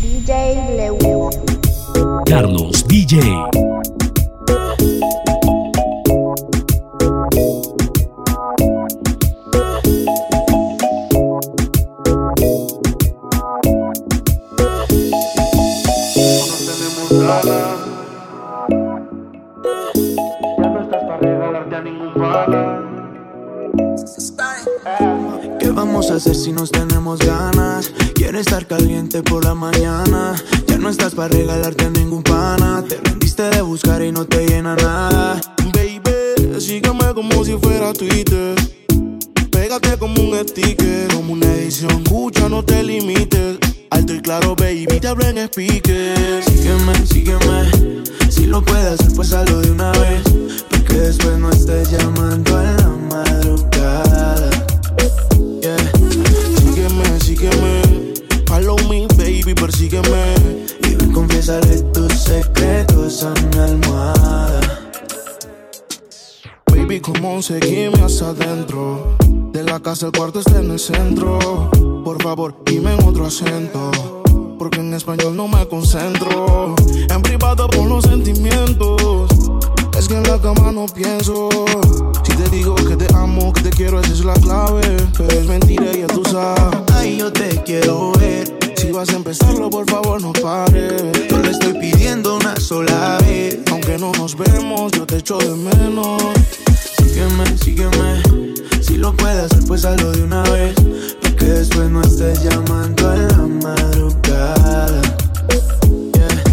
[0.00, 1.36] DJ Lewis.
[2.26, 3.20] Carlos DJ.
[25.58, 27.92] ¿Qué vamos a hacer si nos tenemos ganas?
[28.26, 30.34] Quiero estar caliente por la mañana.
[30.66, 32.82] Ya no estás para regalarte a ningún pana.
[32.82, 35.40] Te rendiste de buscar y no te llena nada.
[35.72, 38.56] Baby, sígueme como si fuera Twitter.
[39.52, 42.02] Pégate como un sticker, como una edición.
[42.02, 43.58] Escucha, no te limites.
[43.90, 46.42] Alto y claro, baby, te hablo en speaker.
[46.42, 48.02] Sígueme, sígueme.
[48.28, 50.24] Si lo puedes hacer, pues hazlo de una vez.
[50.68, 54.55] Porque después no estés llamando a la madrugada.
[59.46, 60.34] Baby, persígueme.
[60.82, 64.60] Y ven, confiésale tus secretos a mi almohada.
[66.66, 69.16] Baby, como seguime hacia adentro.
[69.52, 71.70] De la casa el cuarto está en el centro.
[72.04, 73.90] Por favor, dime en otro acento.
[74.58, 76.74] Porque en español no me concentro.
[77.08, 79.30] En privado por los sentimientos.
[79.96, 81.48] Es que en la cama no pienso.
[82.22, 84.82] Si te digo que te amo, que te quiero, esa es la clave.
[85.16, 86.82] Pero es mentira, ya tú sabes.
[86.94, 88.65] Ay, yo te quiero ver.
[88.96, 91.02] Si vas a empezarlo, por favor, no pares.
[91.28, 93.58] Yo le estoy pidiendo una sola vez.
[93.70, 96.22] Aunque no nos vemos, yo te echo de menos.
[96.96, 98.22] Sígueme, sígueme.
[98.80, 100.74] Si lo puedes hacer, pues hazlo de una vez.
[101.20, 105.02] Porque después no estés llamando a la madrugada.
[106.14, 106.44] Yeah.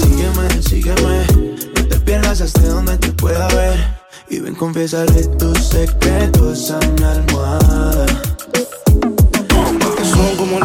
[0.00, 1.26] Sígueme, sígueme.
[1.74, 3.96] No te pierdas hasta donde te pueda ver.
[4.28, 8.29] Y ven, confiésale tus secretos a mi almohada.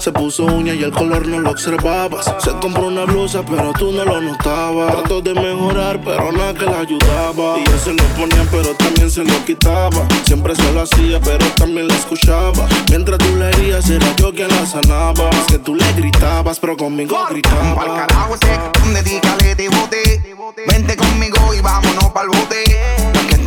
[0.00, 2.34] Se puso uña y el color no lo observabas.
[2.38, 4.92] Se compró una blusa, pero tú no lo notabas.
[4.92, 7.58] Trató de mejorar, pero nada que la ayudaba.
[7.58, 10.08] Y él se lo ponía, pero también se lo quitaba.
[10.24, 12.66] Siempre se lo hacía, pero también la escuchaba.
[12.88, 15.28] Mientras tú le herías, era yo quien la sanaba.
[15.28, 18.06] Es que tú le gritabas, pero conmigo Pa'l gritaba.
[18.06, 20.36] carajo ese, dedícale te bote.
[20.66, 22.64] Vente conmigo y vámonos pa'l bote.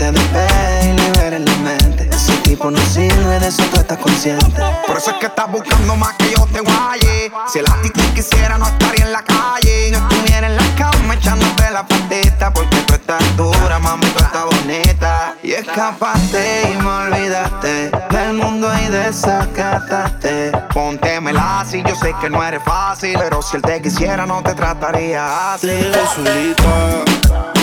[0.04, 2.10] Te despegue y libere la mente.
[2.12, 4.62] Ese tipo no sirve, de eso tú estás consciente.
[4.86, 7.32] Por eso es que estás buscando más que yo te guaye.
[7.48, 9.92] Si el ti te quisiera, no estaría en la calle.
[9.92, 12.52] No estuviera en la cama echándote la patita.
[12.52, 15.36] Porque tú estás dura, mami, tú estás bonita.
[15.42, 20.52] Y escapaste y me olvidaste del mundo y desacataste.
[20.74, 23.18] Póntemela si yo sé que no eres fácil.
[23.18, 25.68] Pero si él te quisiera, no te trataría así.
[25.68, 27.63] Te solita.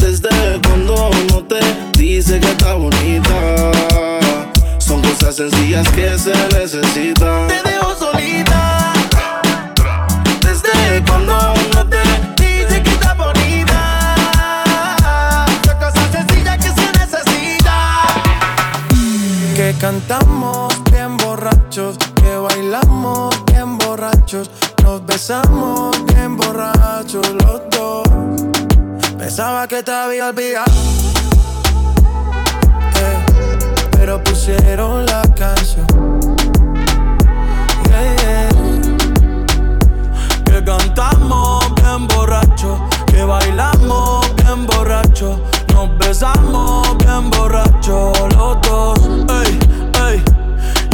[0.00, 1.60] Desde cuando uno te
[1.98, 3.70] dice que está bonita.
[4.78, 7.48] Son cosas sencillas que se necesitan.
[7.48, 8.92] Te dejo solita.
[10.40, 11.98] Desde cuando uno te
[12.42, 13.80] Dice que está bonita.
[15.66, 18.06] Son cosas sencillas que se necesitan.
[19.56, 24.50] Que cantamos bien borrachos, que bailamos bien borrachos,
[24.82, 28.07] nos besamos bien borrachos los dos.
[29.28, 30.72] Pensaba que te había olvidado,
[32.96, 33.26] eh,
[33.90, 35.86] pero pusieron la canción.
[37.90, 38.48] Yeah, yeah.
[40.46, 45.38] Que cantamos bien borrachos, que bailamos bien borrachos,
[45.74, 48.98] nos besamos bien borrachos los dos.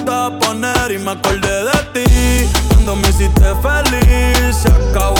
[0.00, 2.48] gustaba poner y me acordé de ti.
[2.68, 5.19] Cuando me hiciste feliz, se acabó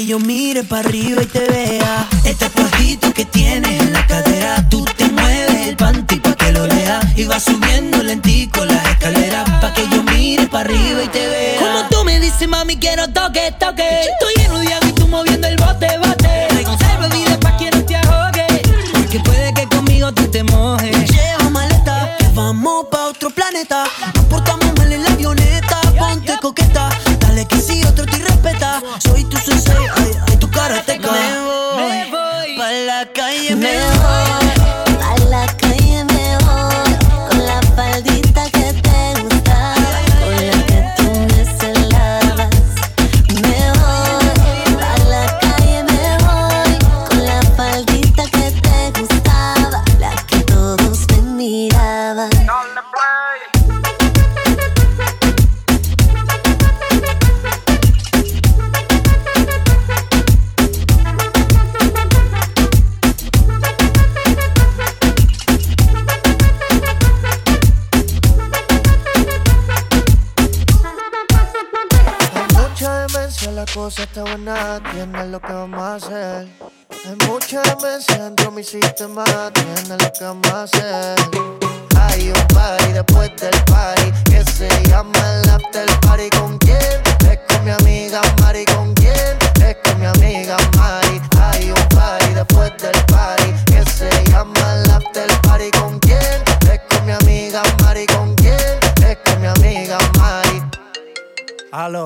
[0.00, 2.08] que yo mire para arriba y te vea.
[2.24, 6.66] El tatuajito que tienes en la cadera, tú te mueves el panty pa' que lo
[6.66, 7.00] lea.
[7.16, 11.60] Y vas subiendo lentico la escalera pa' que yo mire para arriba y te vea.
[11.60, 13.88] Como tú me dices, mami, quiero toque, toque.
[14.12, 16.48] Estoy lleno de agua y tú moviendo el bote, bote.
[16.48, 18.46] Reconserva vida pa' que no te ahogue.
[18.94, 21.10] Porque puede que conmigo tú te mojes.
[21.10, 23.84] Lleva maleta, que vamos pa' otro planeta.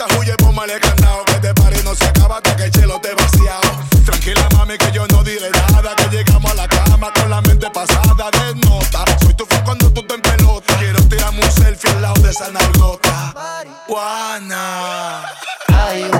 [0.00, 1.24] A todas las puertas huye, póngale candado.
[1.24, 3.60] Que este party no se acaba hasta que el chelo te vaciado.
[4.04, 5.94] Tranquila, mami, que yo no diré nada.
[5.96, 9.04] Que llegamos a la cama con la mente pasada de nota.
[9.20, 10.76] Soy tu fan cuando tú te en pelota.
[10.78, 13.34] Quiero tirarme un selfie al lado de esa nargota.
[13.86, 15.22] Juana.
[15.68, 16.10] Hay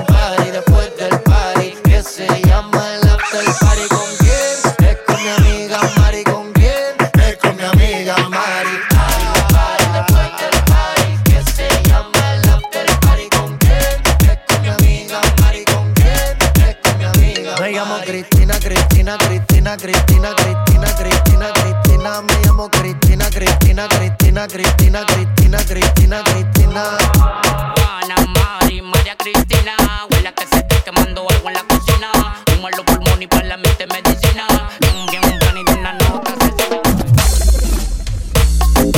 [24.51, 26.83] Cristina, Cristina, Cristina, Cristina.
[27.15, 29.73] Juana, Mari, María Cristina.
[30.11, 32.11] Huele que se esté quemando algo en la cocina.
[32.57, 34.45] Humo en los pulmones y para la mente medicina.
[34.93, 36.81] Un bien, un plan y de una nota asesina.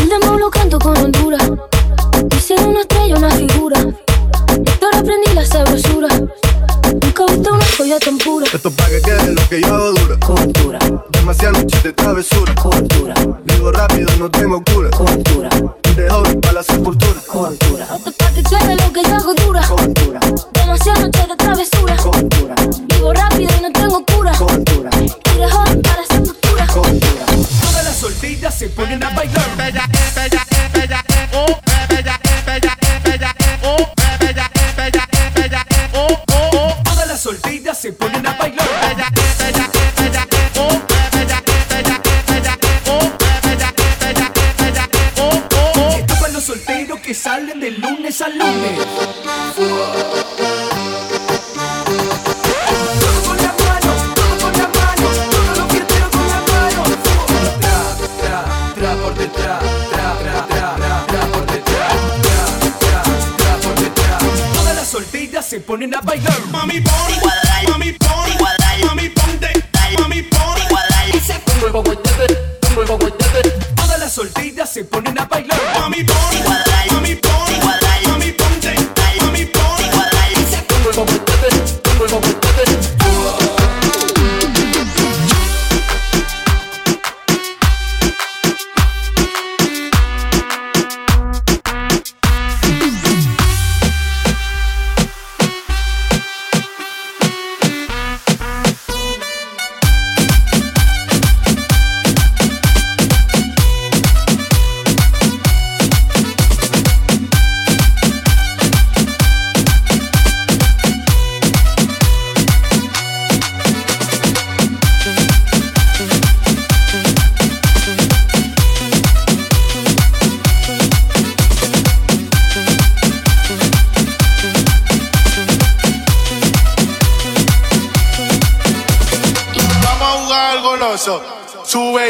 [0.01, 1.51] El demo lo canto con Honduras.
[2.35, 3.79] Hice de una estrella una figura.
[4.81, 6.07] Ahora aprendí la sabrosura.
[7.01, 8.45] Nunca he visto una joya tan pura.
[8.51, 10.17] Esto pa' que quede lo que yo hago dura.
[10.19, 10.79] Cultura,
[11.11, 12.53] Demasiadas noches de travesura.
[12.55, 13.13] cultura,
[13.45, 14.89] Vivo rápido, no tengo cura.
[14.91, 15.22] cultura,
[16.65, 17.02] para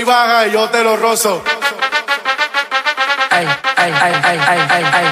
[0.03, 1.41] y baja y yo te lo rozo.
[3.29, 5.05] Ay, ay, ay, ay, ay, ay, ay.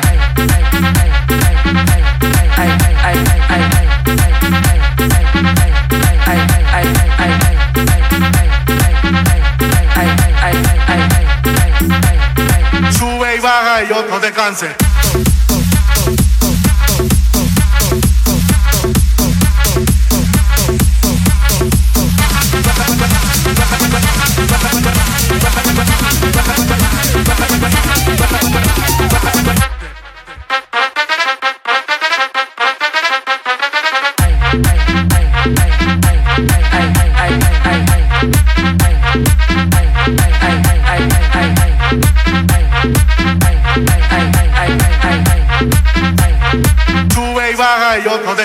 [12.92, 14.76] Sube y baja y yo no te canse.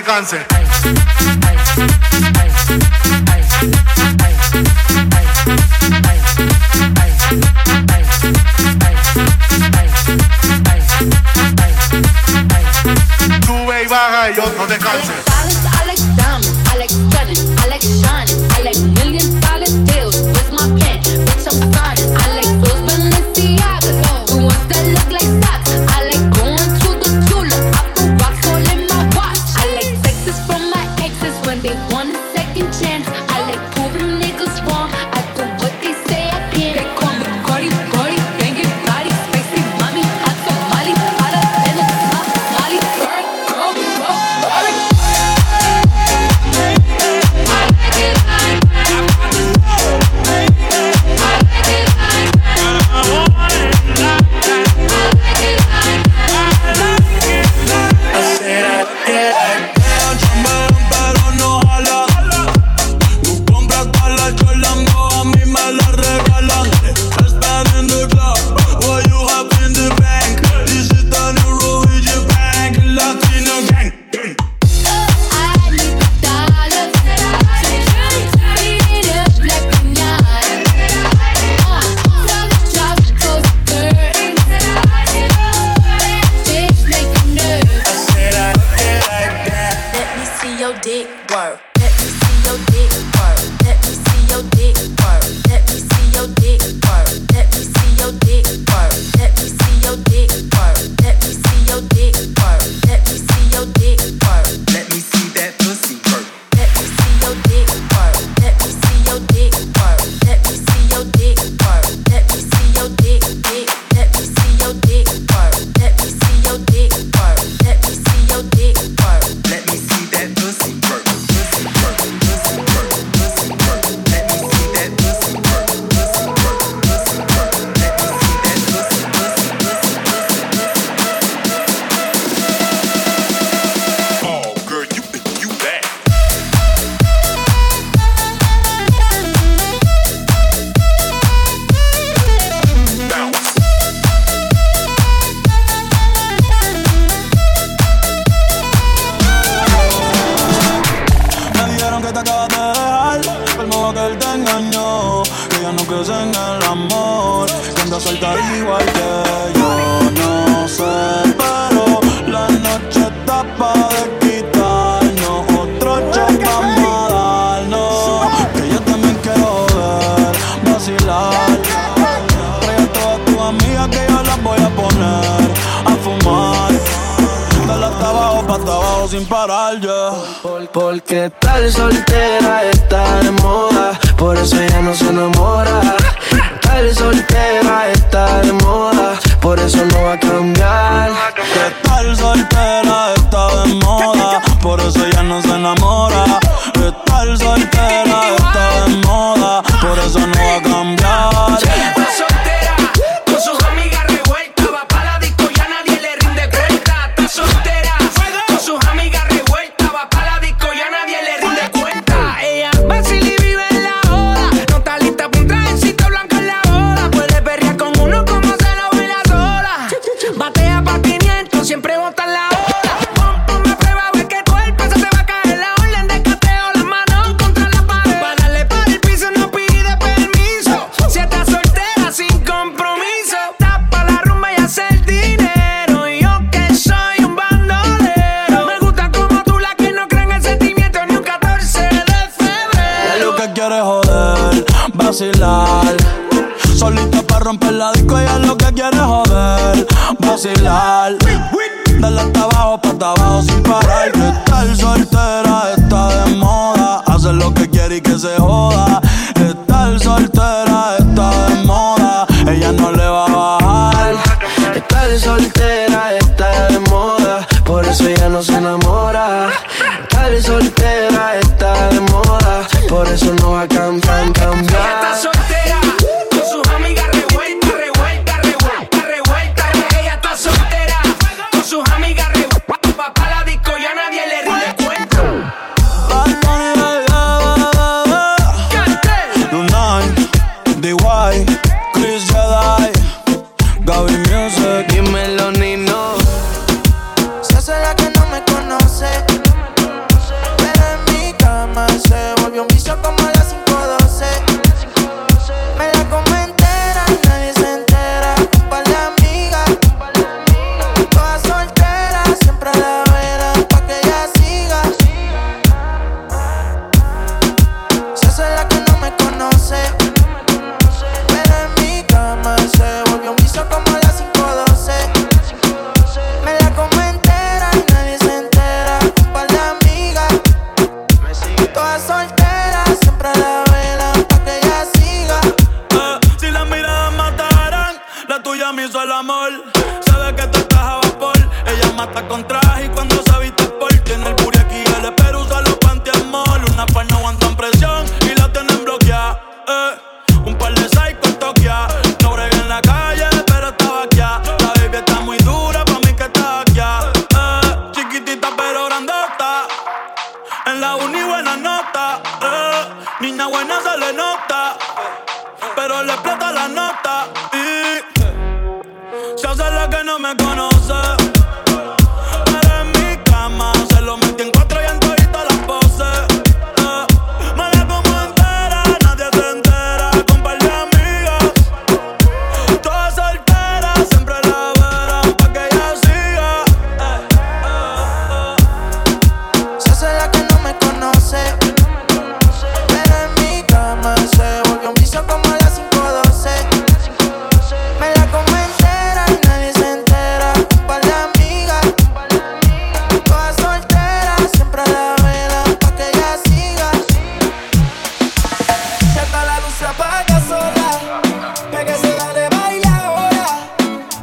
[0.07, 0.56] can't.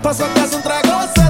[0.04, 1.23] Passou sua casa um trago.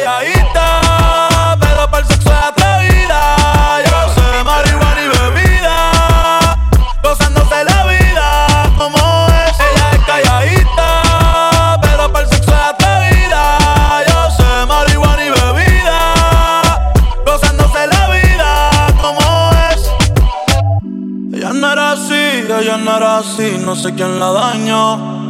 [0.00, 3.36] calladita, pero para el sexo es atrevida.
[3.84, 6.56] Yo sé marihuana y bebida,
[7.02, 8.46] gozándose la vida,
[8.78, 9.60] como es.
[9.60, 13.58] Ella es calladita, pero para el sexo es atrevida.
[14.08, 16.92] Yo sé marihuana y bebida,
[17.26, 18.70] gozándose la vida,
[19.02, 19.20] como
[19.70, 19.80] es.
[21.34, 25.29] Ella no era así, ella no era así, no sé quién la dañó.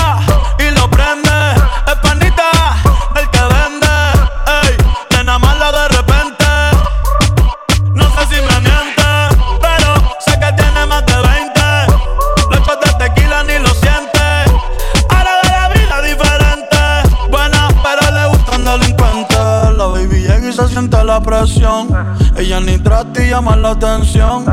[23.01, 24.45] Ella ni trata y llama la atención.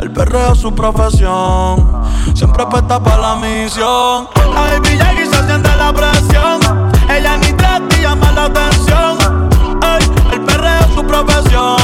[0.00, 2.02] El perreo es su profesión.
[2.34, 4.28] Siempre apuesta para la misión.
[4.54, 4.90] La baby
[5.22, 6.60] y se siente la presión.
[7.10, 9.50] Ella ni trata y llama la atención.
[9.82, 11.81] Ey, el perreo es su profesión.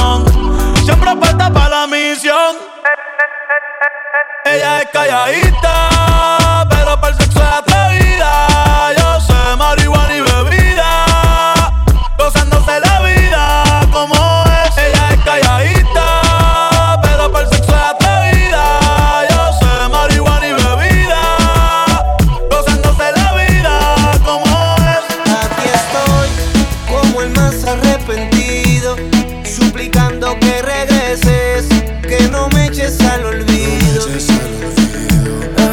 [29.79, 31.65] Suplicando que regreses,
[32.01, 34.03] que no me eches al olvido.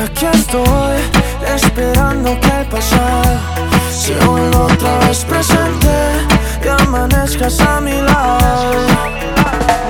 [0.04, 0.98] Aquí estoy,
[1.56, 3.40] esperando que el pasado
[3.90, 5.88] se vuelva otra vez presente
[6.64, 8.86] y amanezcas a mi lado.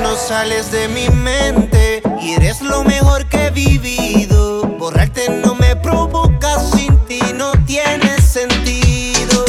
[0.02, 4.62] No sales de mi mente y eres lo mejor que he vivido.
[4.78, 9.44] Borrarte no me provoca, sin ti no tiene sentido.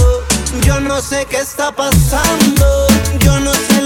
[0.63, 2.87] Yo no sé qué está pasando,
[3.19, 3.76] yo no sé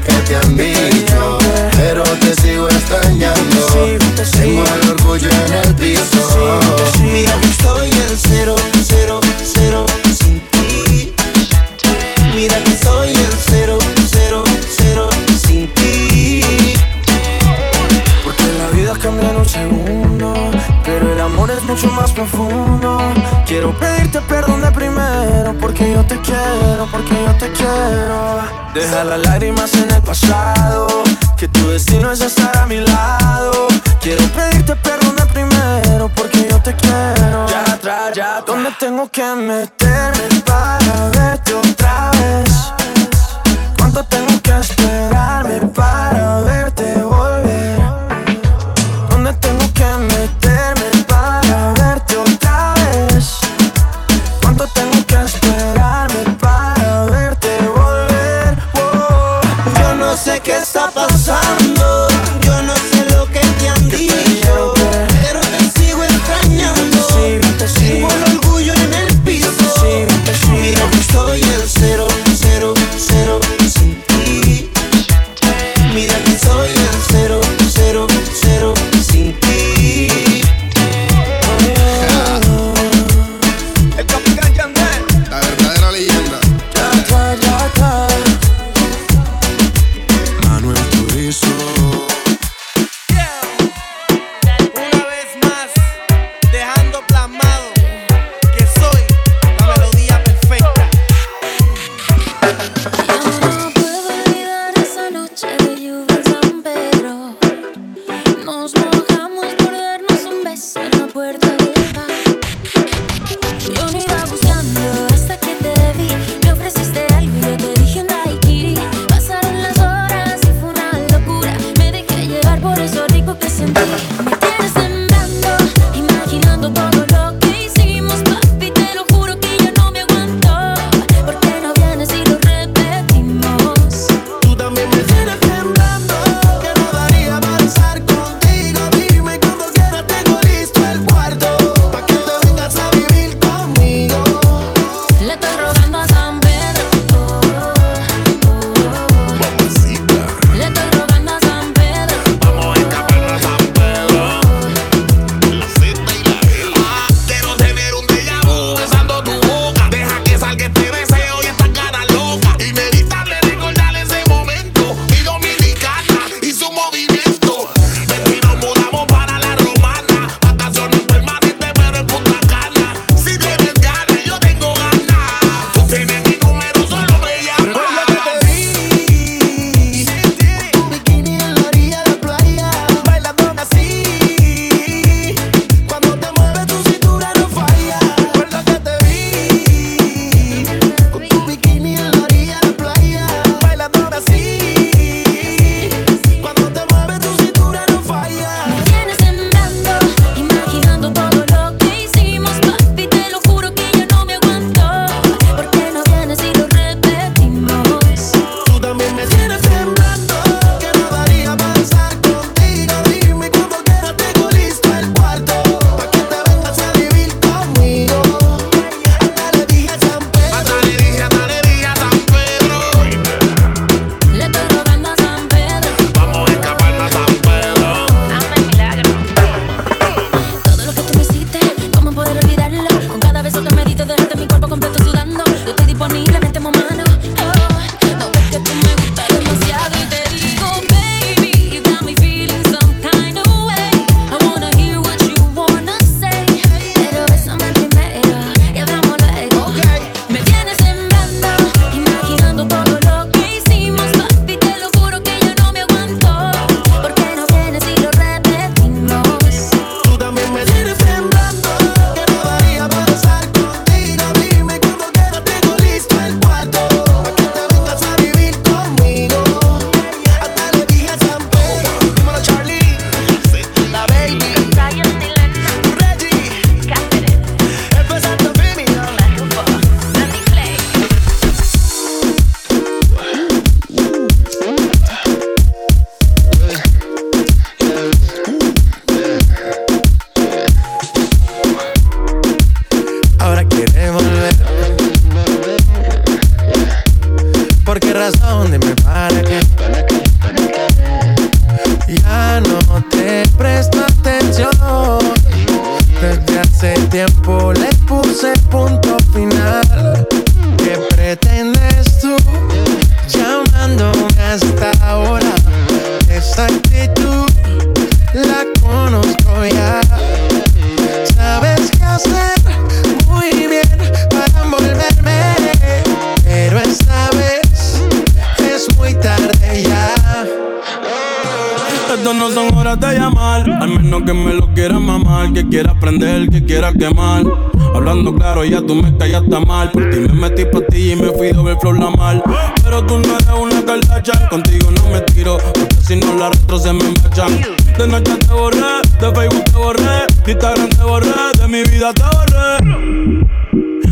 [0.00, 1.38] lo que te han dicho,
[1.76, 3.66] pero te sigo extrañando.
[4.32, 6.60] Tengo el orgullo en el piso.
[7.02, 9.86] Mira que estoy en cero, cero, cero
[10.18, 11.14] sin ti.
[12.34, 13.78] Mira que estoy en cero,
[14.10, 14.44] cero,
[14.76, 15.08] cero
[15.46, 16.42] sin ti.
[18.24, 20.34] Porque la vida cambia en un segundo,
[20.84, 22.98] pero el amor es mucho más profundo.
[23.46, 24.99] Quiero pedirte perdón de primero,
[25.80, 28.40] porque yo te quiero, porque yo te quiero.
[28.74, 30.86] Deja las lágrimas en el pasado,
[31.38, 33.68] que tu destino es estar a mi lado.
[34.00, 37.46] Quiero pedirte perdón de primero, porque yo te quiero.
[37.48, 42.72] Ya atrás, ya ¿Dónde tengo que meterme para verte otra vez?
[43.78, 46.69] ¿Cuánto tengo que esperarme para verte
[60.38, 61.69] qué está pasando,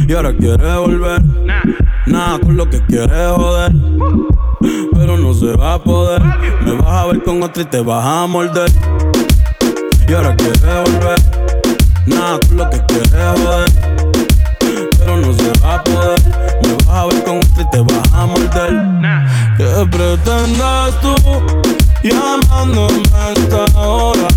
[0.08, 1.22] Y ahora quieres volver,
[2.06, 3.72] nada con lo que quieres joder.
[4.94, 6.22] Pero no se va a poder,
[6.64, 8.70] me vas a ver con otra y te vas a morder.
[10.08, 11.18] Y ahora quieres volver,
[12.06, 13.70] nada con lo que quieres joder.
[14.98, 16.20] Pero no se va a poder,
[16.62, 18.98] me vas a ver con otra y te vas a morder.
[19.58, 21.14] ¿Qué pretendes tú
[22.02, 24.28] llamándome a esta hora?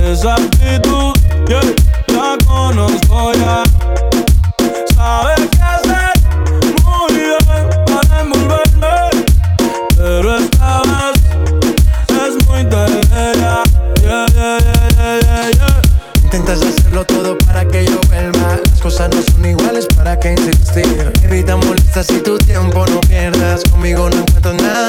[0.00, 1.12] Esa actitud,
[1.46, 1.60] yeah,
[2.08, 3.62] la conozco ya.
[5.06, 6.10] Sabes qué hacer
[6.82, 7.38] muy bien
[7.86, 9.24] para envolverme,
[9.96, 11.22] pero esta vez
[12.10, 13.62] es muy yeah.
[16.24, 18.56] Intentas hacerlo todo para que yo vuelva.
[18.68, 21.12] Las cosas no son iguales, ¿para qué insistir?
[21.22, 23.62] Evita molestas y tu tiempo no pierdas.
[23.70, 24.88] Conmigo no encuentro nada.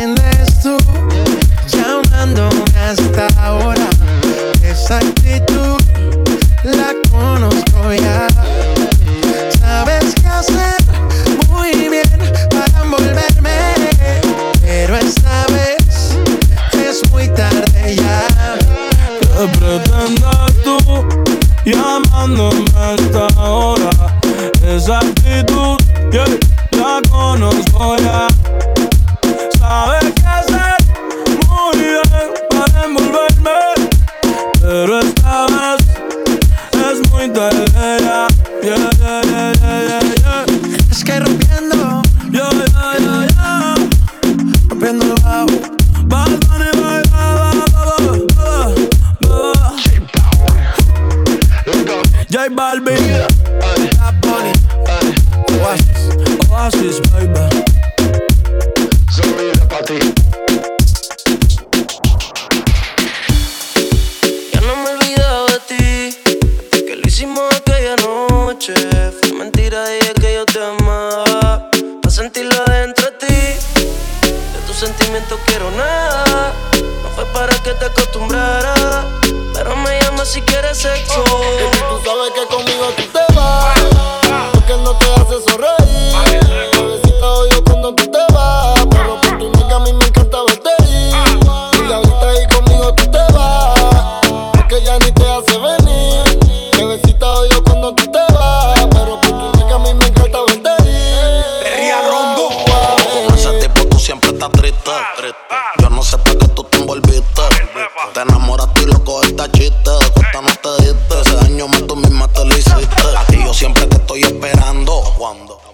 [0.00, 0.78] ¿Qué pretendes tú
[1.68, 3.86] llamándome hasta ahora?
[4.62, 5.76] Esa actitud
[6.64, 8.26] la conozco ya.
[9.60, 10.89] Sabes qué hacer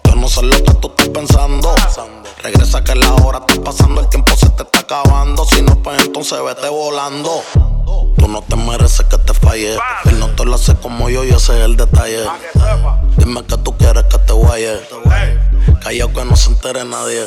[0.05, 1.75] Yo no sé lo que tú estás pensando.
[2.43, 5.45] Regresa que la hora está pasando, el tiempo se te está acabando.
[5.47, 7.43] Si no, pues entonces vete volando.
[8.19, 9.79] Tú no te mereces que te falle.
[10.05, 12.25] Él no te lo hace como yo y ese es el detalle.
[13.17, 14.81] Dime que tú quieres que te guaye.
[15.83, 17.27] Callao que no se entere nadie.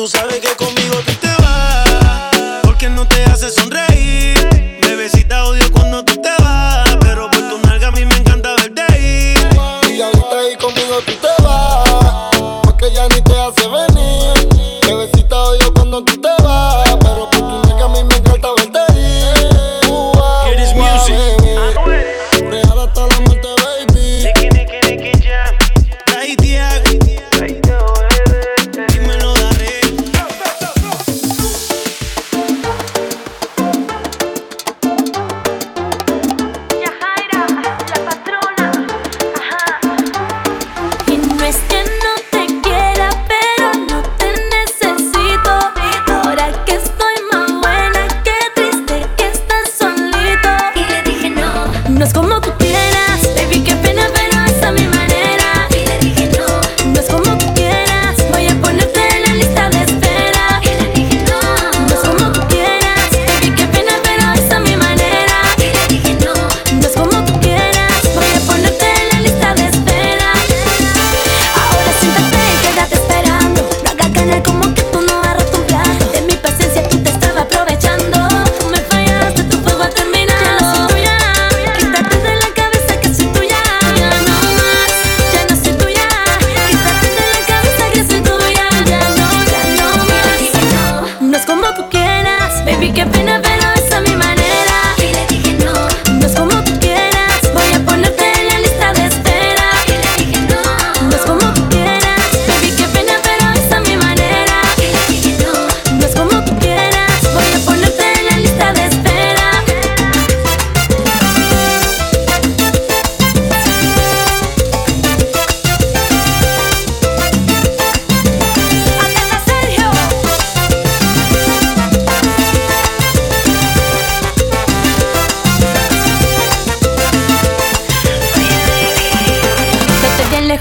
[0.00, 0.79] tú sabes que conmigo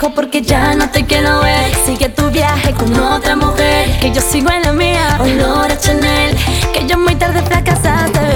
[0.08, 1.76] porque ya no te quiero ver.
[1.86, 5.18] Sigue tu viaje con otra mujer, que yo sigo en la mía.
[5.20, 6.38] Olor a Chanel,
[6.74, 8.29] que yo muy tarde fracasaste.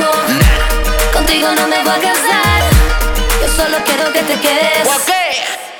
[0.00, 1.12] contigo.
[1.12, 2.62] Contigo no me voy a casar.
[3.40, 4.88] Yo solo quiero que te quedes.
[5.02, 5.36] Okay.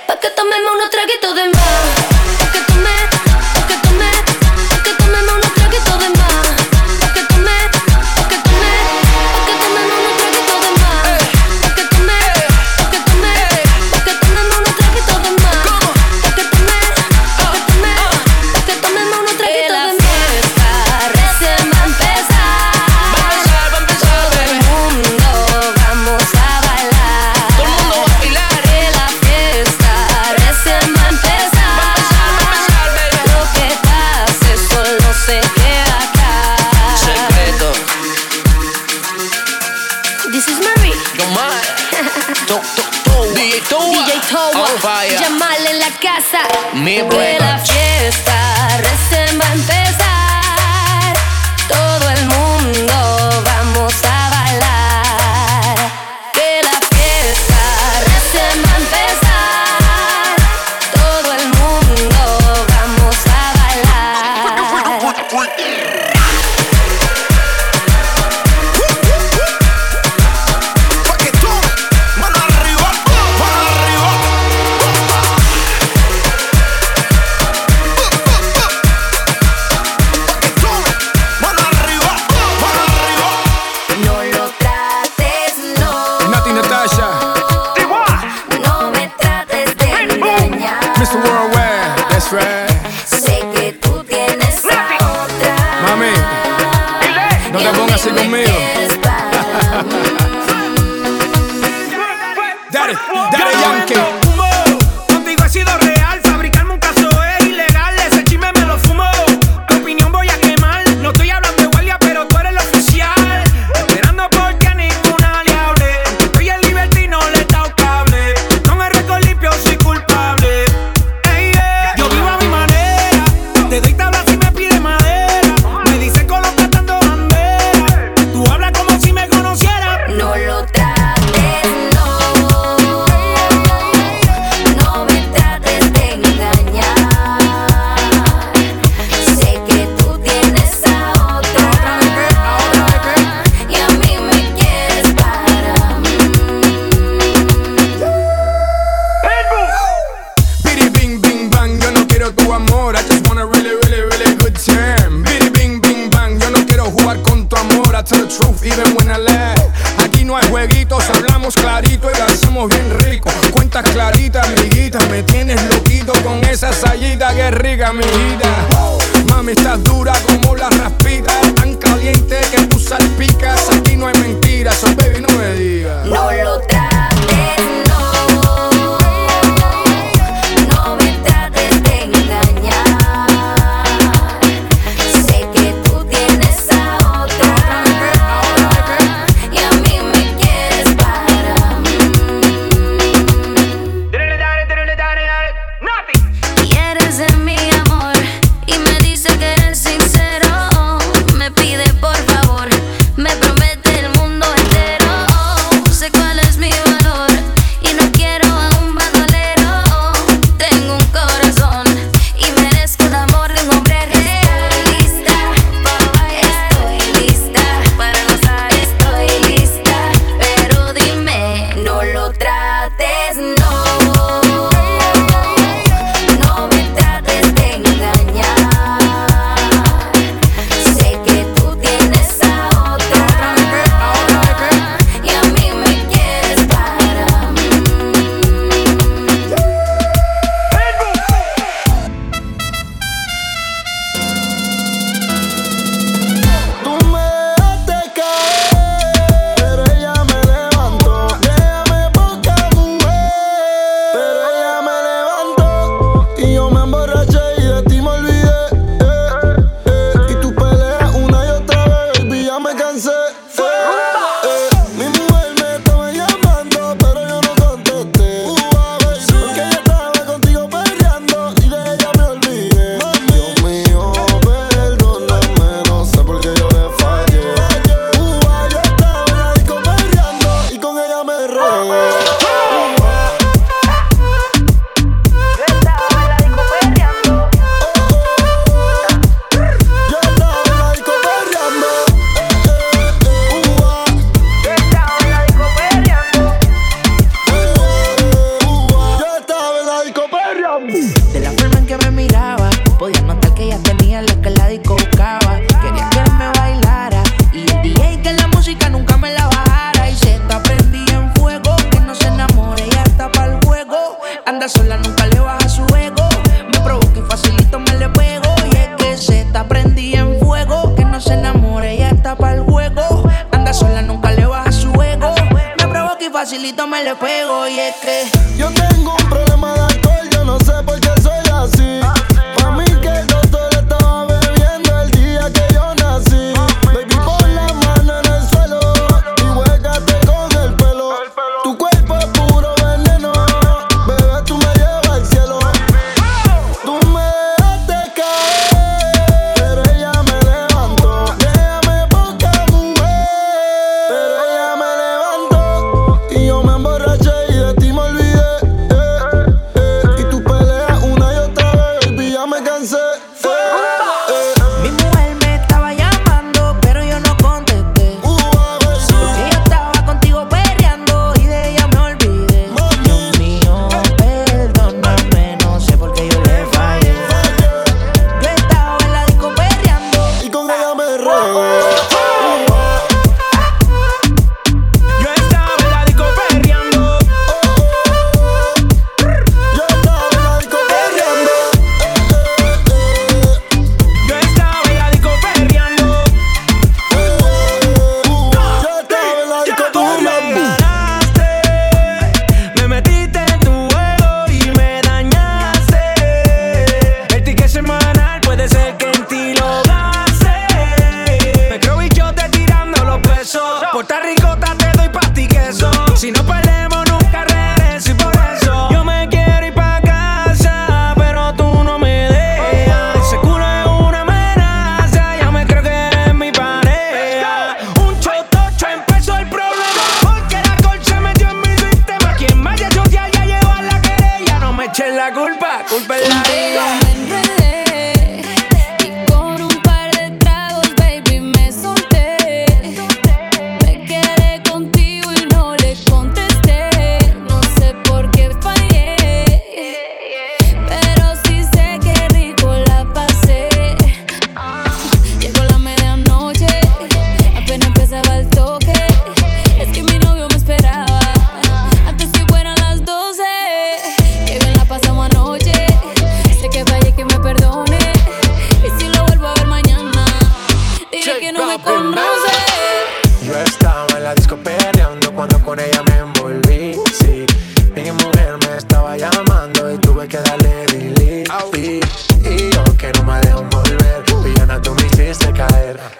[0.06, 1.82] Pa' que tomemos unos traguitos de más.
[2.38, 2.96] Pa' que tome,
[3.54, 4.10] pa' que tome,
[4.70, 6.39] pa' que tomemos unos traguitos de más.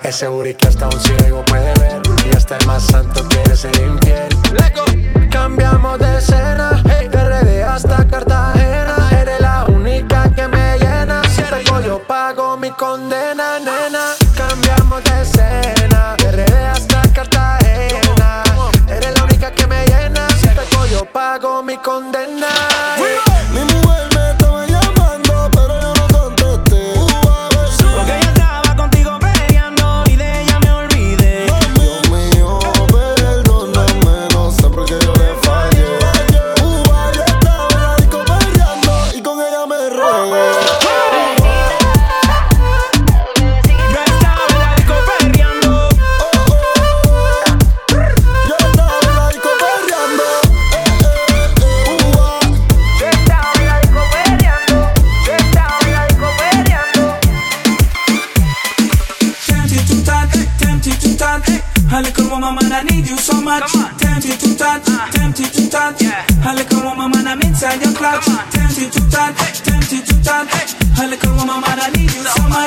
[0.03, 2.03] Es seguro que hasta un ciego puede ver.
[2.26, 4.28] Y hasta el más santo quiere ser infiel.
[4.53, 4.84] Leco.
[5.30, 7.09] Cambiamos de escena, hey.
[7.09, 9.11] de RD hasta Cartagena.
[9.20, 11.22] Eres la única que me llena.
[11.24, 13.39] Si te yo pago mi condena.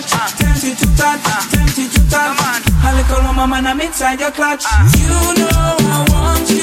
[0.07, 0.27] touch, uh.
[0.37, 1.49] tempted to touch, uh.
[1.49, 2.37] tempted to touch.
[2.39, 4.63] I A little mama, I'm inside your clutch.
[4.65, 4.91] Uh.
[4.97, 5.07] You
[5.39, 6.62] know I want you.